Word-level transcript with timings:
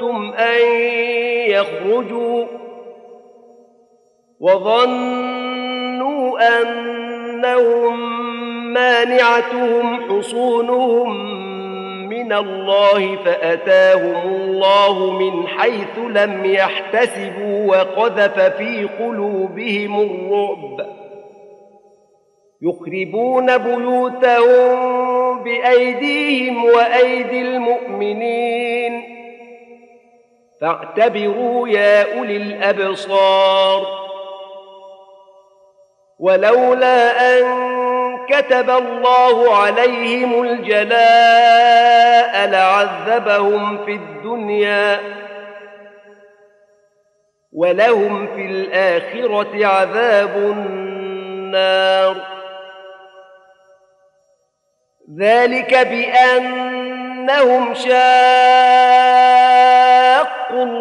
ظننتم 0.00 0.32
ان 0.32 0.60
يخرجوا 1.50 2.44
وظنوا 4.40 6.38
انهم 6.60 8.00
مانعتهم 8.72 10.00
حصونهم 10.08 11.40
من 12.08 12.32
الله 12.32 13.16
فاتاهم 13.16 14.34
الله 14.34 15.10
من 15.18 15.46
حيث 15.46 15.98
لم 15.98 16.44
يحتسبوا 16.44 17.66
وقذف 17.66 18.40
في 18.40 18.88
قلوبهم 18.98 20.00
الرعب 20.00 20.86
يخربون 22.62 23.58
بيوتهم 23.58 24.90
بايديهم 25.42 26.64
وايدي 26.64 27.42
المؤمنين 27.42 29.19
فاعتبروا 30.60 31.68
يا 31.68 32.18
أولي 32.18 32.36
الأبصار. 32.36 33.86
ولولا 36.18 37.38
أن 37.38 37.70
كتب 38.28 38.70
الله 38.70 39.56
عليهم 39.56 40.42
الجلاء 40.42 42.48
لعذبهم 42.48 43.84
في 43.84 43.92
الدنيا 43.92 45.00
ولهم 47.52 48.26
في 48.26 48.46
الآخرة 48.46 49.66
عذاب 49.66 50.36
النار. 50.36 52.16
ذلك 55.18 55.74
بأنهم 55.74 57.74
شاقوا 57.74 58.99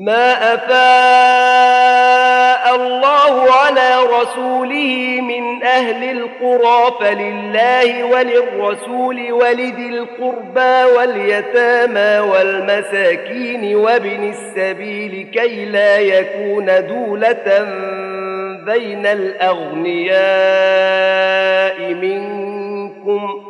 ما 0.00 0.54
أفاء 0.54 2.00
الله 2.76 3.52
على 3.52 4.02
رسوله 4.02 5.20
من 5.20 5.62
أهل 5.62 6.10
القرى 6.10 6.94
فلله 7.00 8.04
وللرسول 8.04 9.32
ولذي 9.32 9.88
القربى 9.88 10.84
واليتامى 10.96 12.18
والمساكين 12.30 13.76
وابن 13.76 14.28
السبيل 14.30 15.28
كي 15.32 15.64
لا 15.64 15.98
يكون 15.98 16.66
دولة 16.66 17.64
بين 18.64 19.06
الأغنياء 19.06 20.20
منكم 21.94 23.49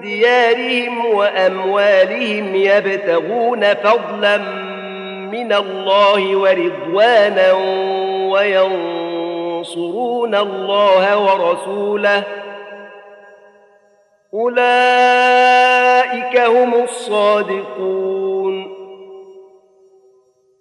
ديارهم 0.00 1.06
وأموالهم 1.06 2.54
يبتغون 2.54 3.74
فضلا 3.74 4.38
من 5.32 5.52
الله 5.52 6.36
ورضوانا 6.36 7.52
وينصرون 9.62 10.34
الله 10.34 11.18
ورسوله. 11.18 12.22
أولئك 14.34 15.60
هم 16.40 16.74
الصادقون. 16.74 18.29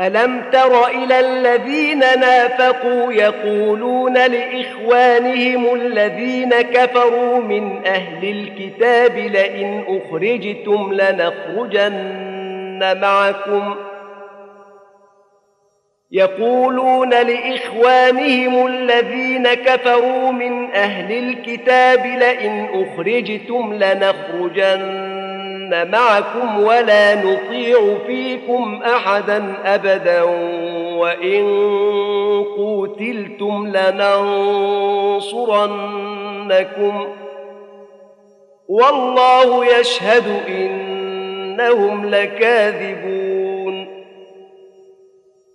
ألم 0.00 0.42
تر 0.52 0.86
إلى 0.86 1.20
الذين 1.20 1.98
نافقوا 1.98 3.12
يقولون 3.12 4.14
لإخوانهم 4.14 5.74
الذين 5.74 6.50
كفروا 6.50 7.38
من 7.38 7.86
أهل 7.86 8.30
الكتاب 8.30 9.18
لئن 9.18 9.84
أخرجتم 9.88 10.92
لنخرجن 10.92 13.00
معكم 13.00 13.74
يقولون 16.10 17.10
لإخوانهم 17.10 18.66
الذين 18.66 19.54
كفروا 19.54 20.32
من 20.32 20.70
أهل 20.70 21.18
الكتاب 21.18 22.06
لئن 22.06 22.68
أخرجتم 22.74 23.74
لنخرجن 23.74 25.17
معكم 25.74 26.58
ولا 26.62 27.14
نطيع 27.14 27.98
فيكم 28.06 28.82
أحدا 28.82 29.54
أبدا 29.64 30.22
وإن 30.98 31.44
قوتلتم 32.56 33.66
لننصرنكم 33.76 35.28
والله 38.68 39.78
يشهد 39.78 40.42
انهم 40.48 42.06
لكاذبون 42.06 43.48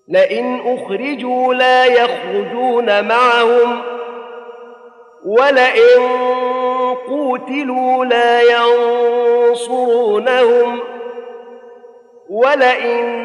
لئن 0.08 0.62
اخرجوا 0.66 1.54
لا 1.54 1.86
يخرجون 1.86 3.08
معهم 3.08 3.82
ولئن 5.26 6.02
قوتلوا 7.08 8.06
لا 8.06 8.42
ينصرونهم 9.50 10.80
ولئن 12.30 13.24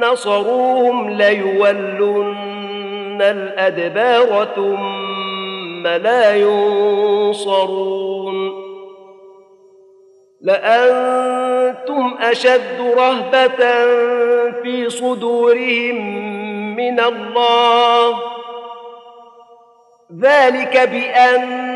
نصروهم 0.00 1.10
ليولن 1.10 2.36
الأدبار 3.22 4.48
ثم 4.56 5.86
لا 5.86 6.36
ينصرون 6.36 7.86
لأنتم 10.40 12.14
أشد 12.20 12.94
رهبة 12.96 13.56
في 14.62 14.90
صدورهم 14.90 15.96
من 16.76 17.00
الله 17.00 18.18
ذلك 20.20 20.88
بأن 20.88 21.75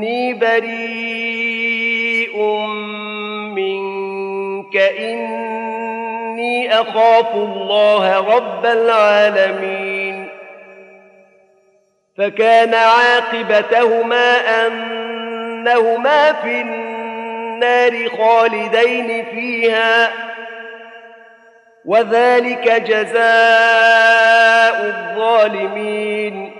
إني 0.00 0.34
بريء 0.34 1.92
منك. 3.56 4.76
إني 4.76 6.74
أخاف 6.80 7.34
الله 7.34 8.36
رب 8.36 8.66
العالمين. 8.66 10.28
فكان 12.18 12.74
عاقبتهما 12.74 14.36
أنهما 14.66 16.32
في 16.32 16.60
النار 16.60 18.08
خالدين 18.08 19.24
فيها 19.24 20.12
وذلك 21.84 22.72
جزاء 22.72 23.24
الظالمين. 24.84 26.59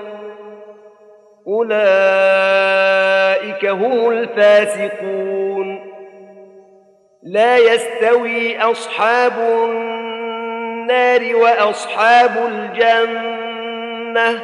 أولئك 1.51 1.75
هم 3.65 4.09
الفاسقون. 4.09 5.91
لا 7.23 7.57
يستوي 7.57 8.59
أصحاب 8.59 9.33
النار 9.39 11.35
وأصحاب 11.35 12.31
الجنة. 12.51 14.39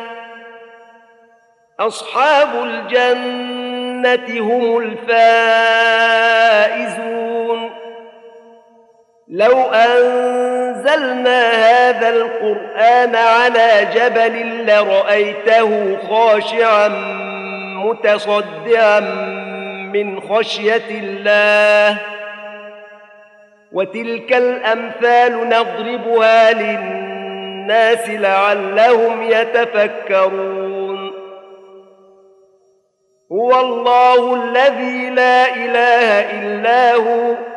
أصحاب 1.80 2.50
الجنة 2.64 4.40
هم 4.42 4.78
الفائزون. 4.78 5.08
لو 9.30 9.62
أنزلنا 9.62 11.52
هذا 11.52 12.10
القرآن 12.10 13.16
على 13.16 13.88
جبل 13.94 14.66
لرأيته 14.66 15.98
خاشعا 16.10 16.88
متصدعا 17.84 19.00
من 19.94 20.22
خشية 20.22 20.90
الله 20.90 21.98
وتلك 23.72 24.34
الأمثال 24.34 25.50
نضربها 25.50 26.54
للناس 26.54 28.10
لعلهم 28.10 29.24
يتفكرون. 29.24 31.14
هو 33.32 33.60
الله 33.60 34.36
الذي 34.36 35.10
لا 35.10 35.56
إله 35.56 36.40
إلا 36.40 36.96
هو 36.96 37.57